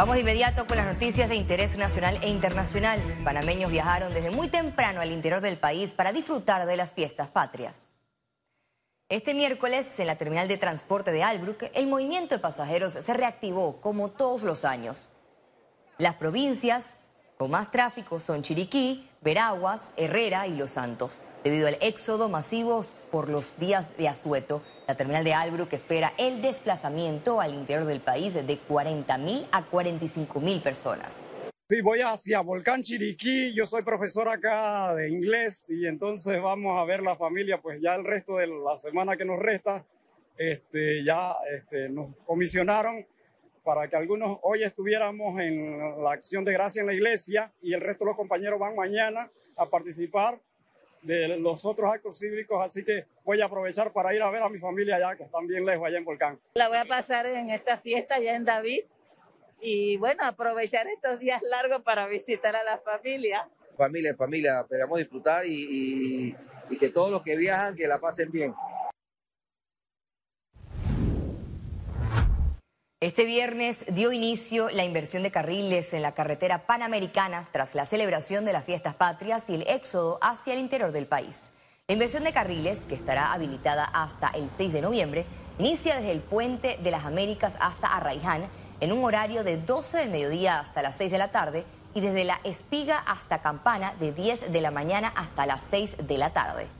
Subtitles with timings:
[0.00, 3.02] Vamos de inmediato con las noticias de interés nacional e internacional.
[3.22, 7.92] Panameños viajaron desde muy temprano al interior del país para disfrutar de las fiestas patrias.
[9.10, 13.78] Este miércoles, en la terminal de transporte de Albrook, el movimiento de pasajeros se reactivó
[13.82, 15.12] como todos los años.
[15.98, 16.96] Las provincias
[17.36, 21.20] con más tráfico son Chiriquí, Veraguas, Herrera y Los Santos.
[21.42, 26.42] Debido al éxodo masivo por los días de asueto, la terminal de Albrook espera el
[26.42, 31.22] desplazamiento al interior del país de 40 mil a 45 mil personas.
[31.66, 36.84] Sí, voy hacia Volcán Chiriquí, yo soy profesor acá de inglés y entonces vamos a
[36.84, 39.86] ver la familia, pues ya el resto de la semana que nos resta,
[40.36, 43.06] este, ya este, nos comisionaron
[43.64, 47.80] para que algunos hoy estuviéramos en la acción de gracia en la iglesia y el
[47.80, 50.38] resto de los compañeros van mañana a participar
[51.02, 54.48] de los otros actos cívicos, así que voy a aprovechar para ir a ver a
[54.48, 56.38] mi familia allá, que están bien lejos allá en Volcán.
[56.54, 58.84] La voy a pasar en esta fiesta allá en David
[59.60, 63.48] y bueno, aprovechar estos días largos para visitar a la familia.
[63.76, 66.36] Familia, familia, esperamos disfrutar y, y,
[66.68, 68.54] y que todos los que viajan, que la pasen bien.
[73.02, 78.44] Este viernes dio inicio la inversión de carriles en la carretera panamericana tras la celebración
[78.44, 81.52] de las fiestas patrias y el éxodo hacia el interior del país.
[81.88, 85.24] La inversión de carriles, que estará habilitada hasta el 6 de noviembre,
[85.58, 90.10] inicia desde el puente de las Américas hasta Arraiján en un horario de 12 del
[90.10, 91.64] mediodía hasta las 6 de la tarde
[91.94, 96.18] y desde la Espiga hasta Campana de 10 de la mañana hasta las 6 de
[96.18, 96.79] la tarde.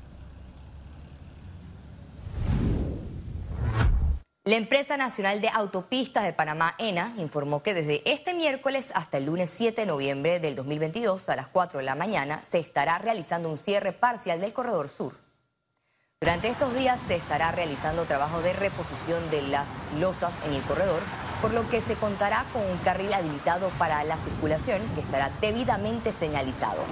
[4.45, 9.27] La empresa nacional de autopistas de Panamá, ENA, informó que desde este miércoles hasta el
[9.27, 13.51] lunes 7 de noviembre del 2022 a las 4 de la mañana se estará realizando
[13.51, 15.19] un cierre parcial del corredor sur.
[16.23, 19.67] Durante estos días se estará realizando trabajo de reposición de las
[19.99, 21.03] losas en el corredor,
[21.43, 26.13] por lo que se contará con un carril habilitado para la circulación que estará debidamente
[26.13, 26.83] señalizado.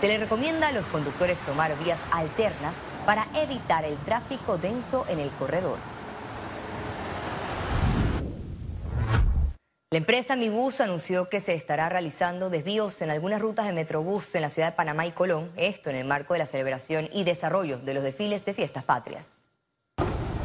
[0.00, 5.18] Se le recomienda a los conductores tomar vías alternas para evitar el tráfico denso en
[5.18, 5.93] el corredor.
[9.94, 14.40] La empresa Mibus anunció que se estará realizando desvíos en algunas rutas de Metrobús en
[14.40, 17.78] la ciudad de Panamá y Colón, esto en el marco de la celebración y desarrollo
[17.78, 19.44] de los desfiles de fiestas patrias.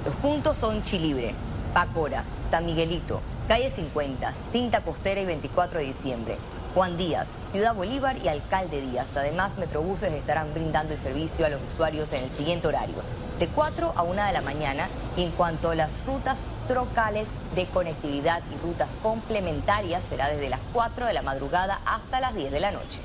[0.06, 1.34] Los puntos son Chilibre,
[1.74, 6.38] Pacora, San Miguelito, Calle 50, Cinta Costera y 24 de diciembre.
[6.80, 9.18] Juan Díaz, Ciudad Bolívar y Alcalde Díaz.
[9.18, 12.96] Además, Metrobuses estarán brindando el servicio a los usuarios en el siguiente horario,
[13.38, 14.88] de 4 a 1 de la mañana.
[15.18, 16.38] Y en cuanto a las rutas
[16.70, 22.34] trocales de conectividad y rutas complementarias, será desde las 4 de la madrugada hasta las
[22.34, 23.02] 10 de la noche.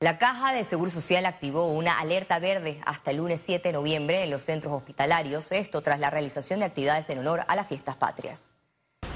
[0.00, 4.22] La Caja de Seguro Social activó una alerta verde hasta el lunes 7 de noviembre
[4.22, 7.96] en los centros hospitalarios, esto tras la realización de actividades en honor a las fiestas
[7.96, 8.52] patrias.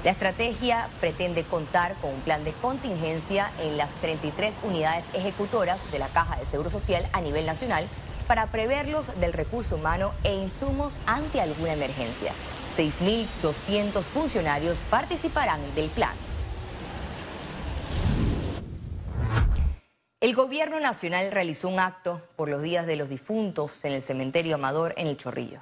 [0.03, 5.99] La estrategia pretende contar con un plan de contingencia en las 33 unidades ejecutoras de
[5.99, 7.87] la Caja de Seguro Social a nivel nacional
[8.27, 12.33] para preverlos del recurso humano e insumos ante alguna emergencia.
[12.75, 16.11] 6.200 funcionarios participarán del plan.
[20.23, 24.55] El gobierno nacional realizó un acto por los días de los difuntos en el cementerio
[24.55, 25.59] Amador en el Chorrillo.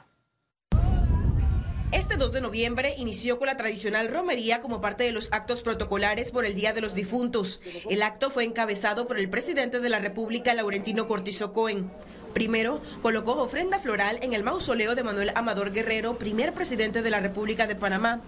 [1.92, 6.32] Este 2 de noviembre inició con la tradicional romería como parte de los actos protocolares
[6.32, 7.60] por el Día de los Difuntos.
[7.90, 11.90] El acto fue encabezado por el presidente de la República, Laurentino Cortizo Cohen.
[12.36, 17.20] Primero, colocó ofrenda floral en el mausoleo de Manuel Amador Guerrero, primer presidente de la
[17.20, 18.22] República de Panamá.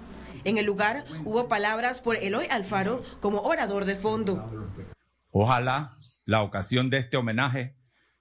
[0.45, 4.50] En el lugar hubo palabras por Eloy Alfaro como orador de fondo.
[5.35, 7.75] Ojalá la ocasión de este homenaje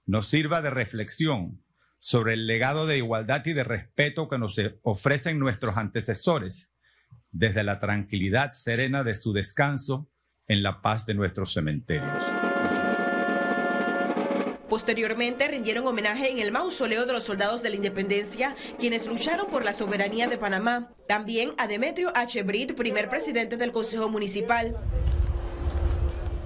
[0.07, 1.63] nos sirva de reflexión
[1.99, 6.73] sobre el legado de igualdad y de respeto que nos ofrecen nuestros antecesores
[7.29, 10.09] desde la tranquilidad serena de su descanso
[10.47, 12.11] en la paz de nuestros cementerios.
[14.67, 19.63] Posteriormente rindieron homenaje en el mausoleo de los soldados de la independencia, quienes lucharon por
[19.63, 20.91] la soberanía de Panamá.
[21.07, 22.41] También a Demetrio H.
[22.41, 24.75] Britt, primer presidente del Consejo Municipal.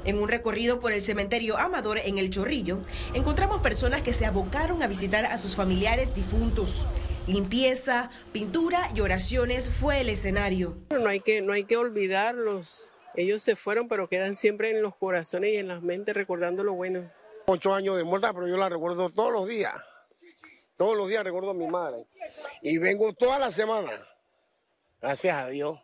[0.08, 2.80] En un recorrido por el cementerio Amador en El Chorrillo,
[3.14, 6.88] encontramos personas que se abocaron a visitar a sus familiares difuntos.
[7.28, 10.78] Limpieza, pintura y oraciones fue el escenario.
[10.92, 12.94] No hay que, no hay que olvidarlos.
[13.16, 16.72] Ellos se fueron, pero quedan siempre en los corazones y en las mentes recordando lo
[16.72, 17.12] bueno.
[17.48, 19.76] Ocho años de muerta, pero yo la recuerdo todos los días.
[20.78, 22.06] Todos los días recuerdo a mi madre.
[22.62, 23.92] Y vengo toda la semana.
[25.02, 25.78] Gracias a Dios.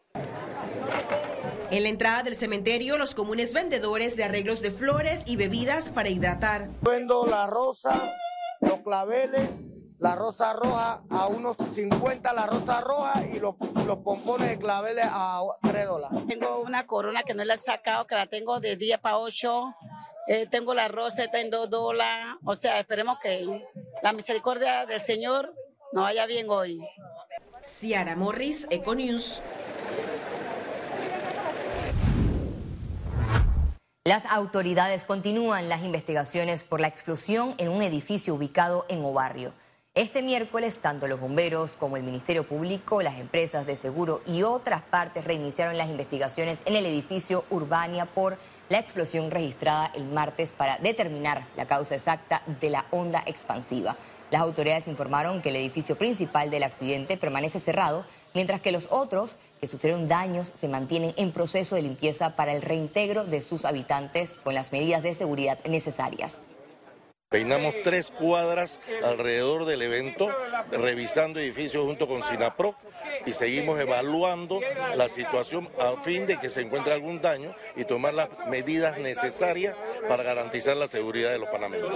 [1.74, 6.08] En la entrada del cementerio, los comunes vendedores de arreglos de flores y bebidas para
[6.08, 6.70] hidratar.
[6.82, 8.14] Vendo la rosa,
[8.62, 9.50] los claveles,
[9.98, 13.56] la rosa roja a unos 50 la rosa roja y los,
[13.88, 16.20] los pompones de claveles a 3 dólares.
[16.28, 19.76] Tengo una corona que no la he sacado, que la tengo de 10 para 8.
[20.28, 22.36] Eh, tengo la rosa está en 2 dólares.
[22.46, 23.48] O sea, esperemos que
[24.04, 25.56] la misericordia del Señor
[25.92, 26.88] nos vaya bien hoy.
[27.64, 29.42] Ciara Morris, Econews.
[34.06, 39.54] Las autoridades continúan las investigaciones por la explosión en un edificio ubicado en Obarrio.
[39.94, 44.82] Este miércoles, tanto los bomberos como el Ministerio Público, las empresas de seguro y otras
[44.82, 50.78] partes reiniciaron las investigaciones en el edificio Urbania por la explosión registrada el martes para
[50.80, 53.96] determinar la causa exacta de la onda expansiva.
[54.32, 58.04] Las autoridades informaron que el edificio principal del accidente permanece cerrado,
[58.34, 62.62] mientras que los otros que sufrieron daños se mantienen en proceso de limpieza para el
[62.62, 66.53] reintegro de sus habitantes con las medidas de seguridad necesarias.
[67.34, 70.30] Peinamos tres cuadras alrededor del evento,
[70.72, 72.76] revisando edificios junto con SINAPRO
[73.26, 74.60] y seguimos evaluando
[74.96, 79.76] la situación a fin de que se encuentre algún daño y tomar las medidas necesarias
[80.08, 81.90] para garantizar la seguridad de los panameños.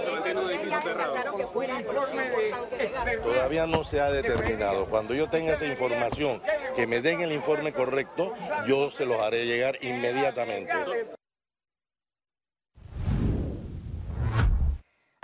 [3.24, 4.88] Todavía no se ha determinado.
[4.88, 6.42] Cuando yo tenga esa información,
[6.76, 8.34] que me den el informe correcto,
[8.66, 10.74] yo se los haré llegar inmediatamente.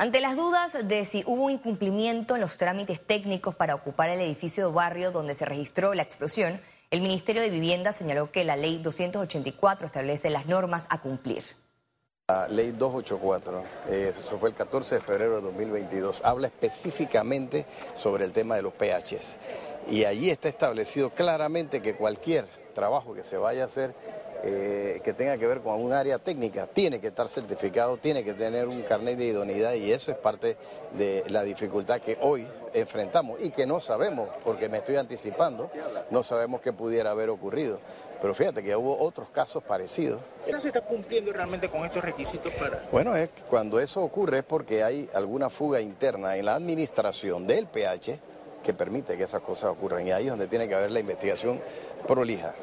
[0.04, 4.68] Ante las dudas de si hubo incumplimiento en los trámites técnicos para ocupar el edificio
[4.68, 6.60] de barrio donde se registró la explosión,
[6.92, 11.46] el Ministerio de Vivienda señaló que la Ley 284 establece las normas a cumplir.
[12.28, 17.66] La ley 284, eh, eso fue el 14 de febrero de 2022, habla específicamente
[17.96, 19.38] sobre el tema de los PHs.
[19.90, 22.46] Y allí está establecido claramente que cualquier
[22.76, 23.96] trabajo que se vaya a hacer
[24.46, 28.34] eh, que tenga que ver con un área técnica, tiene que estar certificado, tiene que
[28.34, 30.58] tener un carnet de idoneidad y eso es parte
[30.98, 35.72] de la dificultad que hoy enfrentamos y que no sabemos, porque me estoy anticipando,
[36.10, 37.80] no sabemos qué pudiera haber ocurrido.
[38.22, 40.20] Pero fíjate que hubo otros casos parecidos.
[40.52, 42.82] ¿No se está cumpliendo realmente con estos requisitos para...?
[42.92, 47.68] Bueno, es cuando eso ocurre es porque hay alguna fuga interna en la administración del
[47.68, 48.20] PH
[48.62, 51.62] que permite que esas cosas ocurran y ahí es donde tiene que haber la investigación
[52.08, 52.56] prolija.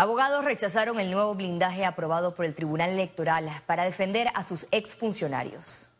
[0.00, 5.92] Abogados rechazaron el nuevo blindaje aprobado por el Tribunal Electoral para defender a sus exfuncionarios.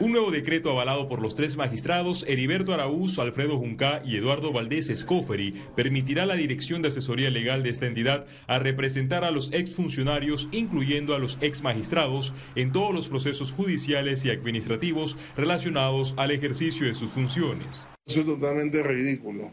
[0.00, 4.88] Un nuevo decreto avalado por los tres magistrados, Heriberto Araúz, Alfredo Junca y Eduardo Valdés
[4.88, 9.52] Escoferi, permitirá a la Dirección de Asesoría Legal de esta entidad a representar a los
[9.52, 16.86] exfuncionarios, incluyendo a los exmagistrados, en todos los procesos judiciales y administrativos relacionados al ejercicio
[16.86, 17.86] de sus funciones.
[18.06, 19.50] Eso es totalmente ridículo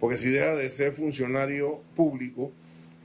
[0.00, 2.50] porque si deja de ser funcionario público,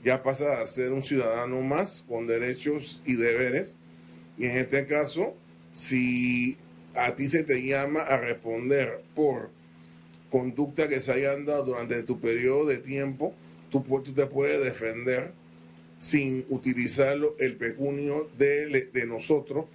[0.02, 3.76] ya pasa a ser un ciudadano más con derechos y deberes.
[4.38, 5.34] Y en este caso,
[5.72, 6.56] si
[6.94, 9.50] a ti se te llama a responder por
[10.30, 13.34] conducta que se hayan dado durante tu periodo de tiempo,
[13.70, 15.32] tú, tú te puedes defender
[15.98, 19.66] sin utilizar el pecunio de, de nosotros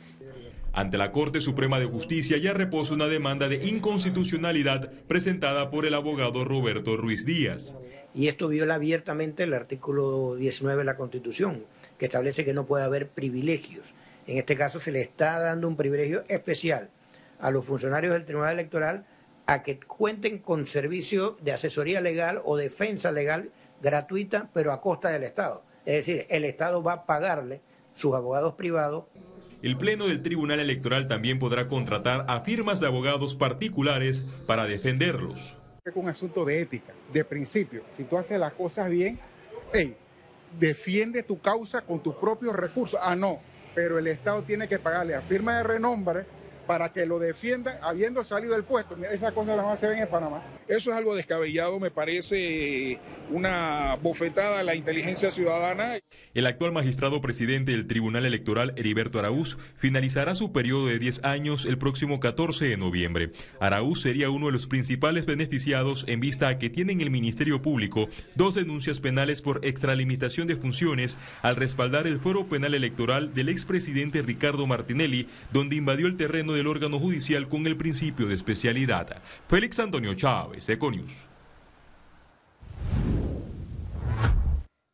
[0.74, 5.94] ante la Corte Suprema de Justicia ya reposa una demanda de inconstitucionalidad presentada por el
[5.94, 7.76] abogado Roberto Ruiz Díaz.
[8.16, 11.66] Y esto viola abiertamente el artículo 19 de la Constitución,
[11.98, 13.94] que establece que no puede haber privilegios.
[14.28, 16.90] En este caso se le está dando un privilegio especial
[17.42, 19.06] a los funcionarios del Tribunal Electoral
[19.48, 23.50] a que cuenten con servicio de asesoría legal o defensa legal
[23.82, 25.64] gratuita, pero a costa del Estado.
[25.86, 27.62] Es decir, el Estado va a pagarle
[27.94, 29.06] sus abogados privados
[29.62, 35.56] el Pleno del Tribunal Electoral también podrá contratar a firmas de abogados particulares para defenderlos.
[35.86, 37.84] Es un asunto de ética, de principio.
[37.96, 39.20] Si tú haces las cosas bien,
[39.72, 39.96] hey,
[40.60, 43.00] defiende tu causa con tus propios recursos.
[43.04, 43.40] Ah, no,
[43.76, 46.26] pero el Estado tiene que pagarle a firma de renombre
[46.66, 48.98] para que lo defiendan habiendo salido del puesto.
[49.12, 50.42] Esas cosas las más se ven en Panamá.
[50.72, 52.98] Eso es algo descabellado, me parece
[53.30, 56.00] una bofetada a la inteligencia ciudadana.
[56.34, 61.66] El actual magistrado presidente del Tribunal Electoral, Heriberto Araúz, finalizará su periodo de 10 años
[61.66, 63.34] el próximo 14 de noviembre.
[63.60, 67.62] Araúz sería uno de los principales beneficiados en vista a que tiene en el Ministerio
[67.62, 73.50] Público dos denuncias penales por extralimitación de funciones al respaldar el foro penal electoral del
[73.50, 79.22] expresidente Ricardo Martinelli, donde invadió el terreno del órgano judicial con el principio de especialidad.
[79.50, 81.12] Félix Antonio Chávez, Econius.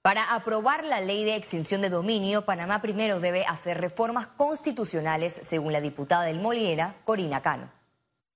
[0.08, 5.74] Para aprobar la ley de extinción de dominio, Panamá primero debe hacer reformas constitucionales, según
[5.74, 7.70] la diputada del Molina, Corina Cano.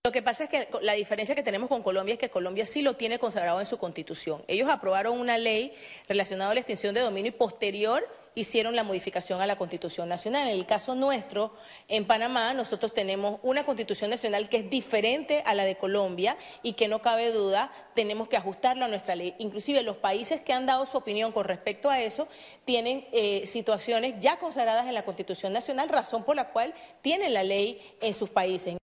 [0.03, 2.81] Lo que pasa es que la diferencia que tenemos con Colombia es que Colombia sí
[2.81, 4.43] lo tiene consagrado en su constitución.
[4.47, 5.73] Ellos aprobaron una ley
[6.09, 10.47] relacionada a la extinción de dominio y posterior hicieron la modificación a la Constitución Nacional.
[10.47, 11.53] En el caso nuestro,
[11.87, 16.73] en Panamá, nosotros tenemos una Constitución Nacional que es diferente a la de Colombia y
[16.73, 19.35] que no cabe duda, tenemos que ajustarlo a nuestra ley.
[19.39, 22.27] Inclusive los países que han dado su opinión con respecto a eso
[22.65, 27.43] tienen eh, situaciones ya consagradas en la Constitución Nacional, razón por la cual tienen la
[27.43, 28.80] ley en sus países.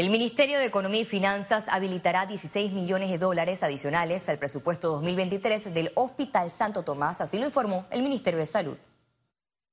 [0.00, 5.74] El Ministerio de Economía y Finanzas habilitará 16 millones de dólares adicionales al presupuesto 2023
[5.74, 8.78] del Hospital Santo Tomás, así lo informó el Ministerio de Salud.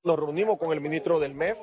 [0.04, 1.58] Nos reunimos con el ministro del MEF,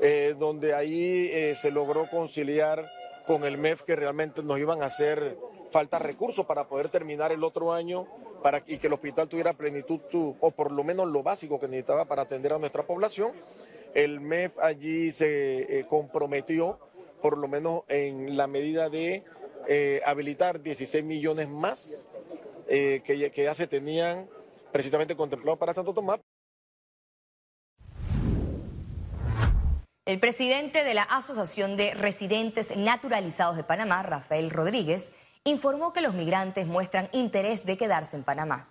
[0.00, 2.86] eh, donde ahí eh, se logró conciliar
[3.26, 5.36] con el MEF que realmente nos iban a hacer
[5.70, 8.06] falta recursos para poder terminar el otro año
[8.66, 10.00] y que el hospital tuviera plenitud
[10.40, 13.32] o por lo menos lo básico que necesitaba para atender a nuestra población.
[13.92, 16.78] El MEF allí se eh, comprometió
[17.20, 19.24] por lo menos en la medida de
[19.68, 22.08] eh, habilitar 16 millones más
[22.68, 24.28] eh, que, que ya se tenían
[24.72, 26.20] precisamente contemplados para Santo Tomás.
[30.04, 35.10] El presidente de la Asociación de Residentes Naturalizados de Panamá, Rafael Rodríguez,
[35.42, 38.68] informó que los migrantes muestran interés de quedarse en Panamá.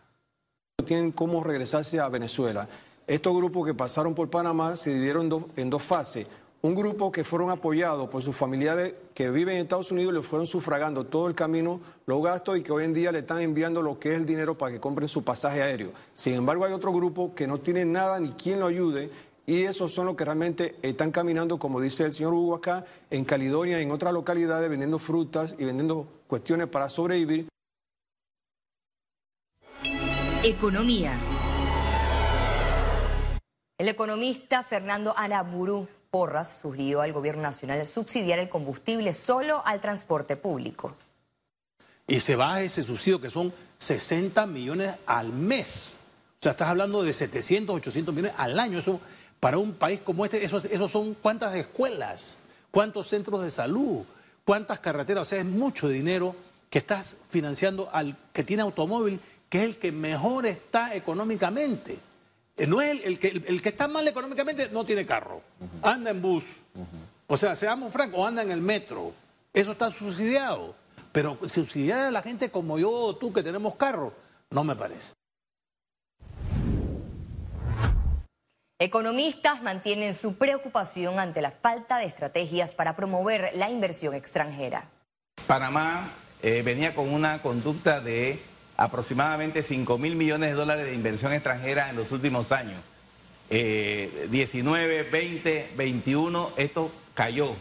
[0.86, 2.70] Tienen cómo regresarse a Venezuela.
[3.08, 6.25] Estos grupos que pasaron por Panamá se dividieron en dos fases
[6.62, 10.48] un grupo que fueron apoyados por sus familiares que viven en Estados Unidos le fueron
[10.48, 14.00] sufragando todo el camino los gastos y que hoy en día le están enviando lo
[14.00, 15.92] que es el dinero para que compren su pasaje aéreo.
[16.16, 19.12] Sin embargo, hay otro grupo que no tiene nada ni quien lo ayude
[19.48, 23.26] y esos son los que realmente están caminando, como dice el señor Hugo acá, en
[23.26, 27.48] Caledonia, en otras localidades, vendiendo frutas y vendiendo cuestiones para sobrevivir.
[30.44, 31.20] Economía.
[33.78, 40.38] El economista Fernando Araburu Porras sugirió al gobierno nacional subsidiar el combustible solo al transporte
[40.38, 40.95] público.
[42.07, 45.98] Y se baja ese subsidio que son 60 millones al mes.
[46.39, 48.79] O sea, estás hablando de 700, 800 millones al año.
[48.79, 49.01] Eso,
[49.41, 52.39] para un país como este, eso, eso son cuántas escuelas,
[52.72, 54.05] cuántos centros de salud,
[54.45, 55.24] cuántas carreteras.
[55.24, 56.34] O sea, es mucho dinero
[56.69, 59.19] que estás financiando al que tiene automóvil,
[59.50, 62.00] que es el que mejor está económicamente.
[62.58, 65.42] Eh, no es el, que, el, que está mal económicamente no tiene carro,
[65.82, 66.62] anda en bus.
[67.28, 69.14] O sea, seamos francos, o anda en el metro.
[69.54, 70.76] Eso está subsidiado.
[71.12, 74.14] Pero subsidiar a la gente como yo o tú que tenemos carro,
[74.50, 75.14] no me parece.
[78.78, 84.90] Economistas mantienen su preocupación ante la falta de estrategias para promover la inversión extranjera.
[85.48, 88.44] Panamá eh, venía con una conducta de
[88.77, 92.82] aproximadamente 5 mil millones de dólares de inversión extranjera en los últimos años.
[93.50, 97.55] 19, 20, 21, esto cayó.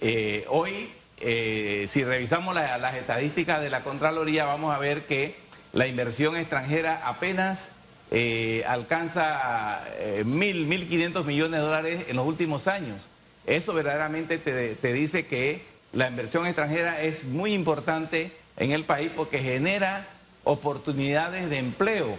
[0.00, 5.36] Eh, hoy, eh, si revisamos las estadísticas de la Contraloría, vamos a ver que
[5.72, 7.72] la inversión extranjera apenas
[8.10, 9.82] eh, alcanza
[10.24, 13.06] mil, mil quinientos millones de dólares en los últimos años.
[13.46, 19.10] Eso verdaderamente te, te dice que la inversión extranjera es muy importante en el país
[19.14, 20.06] porque genera
[20.44, 22.18] oportunidades de empleo.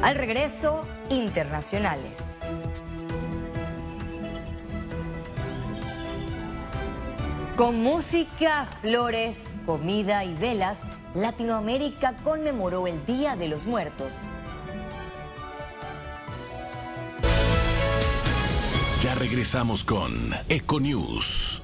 [0.00, 2.18] Al regreso, internacionales.
[7.56, 10.80] Con música, flores, comida y velas,
[11.14, 14.16] Latinoamérica conmemoró el Día de los Muertos.
[19.02, 21.62] Ya regresamos con Econews.